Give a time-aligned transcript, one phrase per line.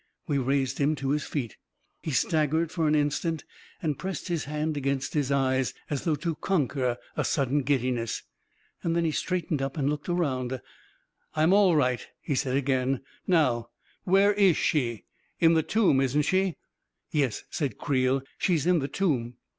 [0.25, 1.57] We raised him to his feet
[2.01, 3.43] He staggered for an instant
[3.83, 8.23] and pressed his hand against his eyes, as though to conquer a sudden giddiness.
[8.83, 10.59] Then he straightened up and looked around."
[11.35, 13.69] I'm all right I" he said again." Now—
[14.11, 15.05] where is she?
[15.39, 16.55] In the tomb, isn't she?
[17.11, 19.35] ""Yes," said Creel;" she's in the tomb."